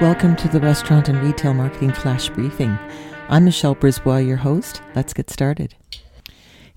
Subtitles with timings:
[0.00, 2.76] Welcome to the Restaurant and Retail Marketing Flash Briefing.
[3.28, 4.82] I'm Michelle Brisbois, your host.
[4.96, 5.76] Let's get started.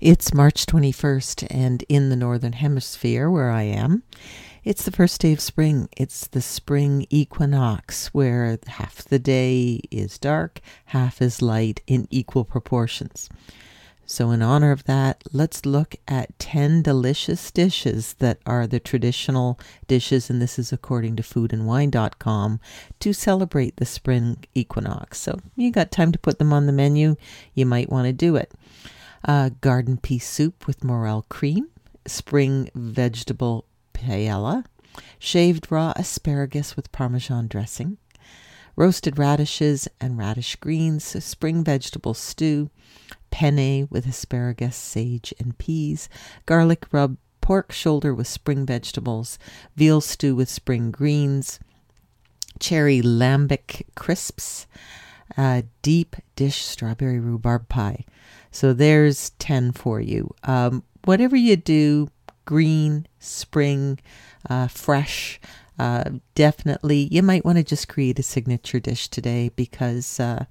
[0.00, 4.04] It's March 21st, and in the Northern Hemisphere, where I am,
[4.62, 5.88] it's the first day of spring.
[5.96, 12.44] It's the spring equinox, where half the day is dark, half is light in equal
[12.44, 13.28] proportions.
[14.10, 19.60] So, in honor of that, let's look at 10 delicious dishes that are the traditional
[19.86, 22.58] dishes, and this is according to foodandwine.com,
[23.00, 25.18] to celebrate the spring equinox.
[25.18, 27.16] So, you got time to put them on the menu,
[27.52, 28.54] you might want to do it.
[29.26, 31.68] Uh, garden pea soup with morel cream,
[32.06, 34.64] spring vegetable paella,
[35.18, 37.98] shaved raw asparagus with parmesan dressing,
[38.74, 42.70] roasted radishes and radish greens, spring vegetable stew
[43.30, 46.08] penne with asparagus, sage, and peas,
[46.46, 49.38] garlic rub pork shoulder with spring vegetables,
[49.76, 51.58] veal stew with spring greens,
[52.58, 54.66] cherry lambic crisps,
[55.36, 58.04] uh, deep dish strawberry rhubarb pie.
[58.50, 60.34] So there's 10 for you.
[60.42, 62.08] Um, whatever you do,
[62.44, 63.98] green, spring,
[64.48, 65.40] uh, fresh,
[65.78, 66.04] uh,
[66.34, 70.44] definitely you might want to just create a signature dish today because uh,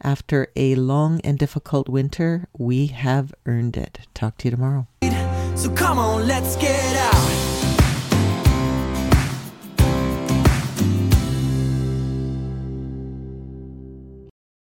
[0.00, 4.00] after a long and difficult winter, we have earned it.
[4.14, 4.86] Talk to you tomorrow.
[5.54, 7.51] So come on, let's get out.